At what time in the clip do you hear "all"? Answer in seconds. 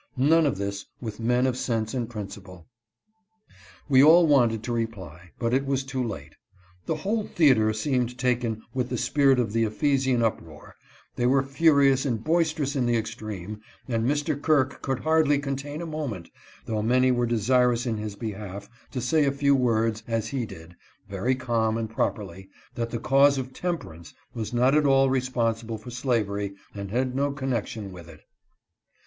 4.03-4.25, 24.87-25.11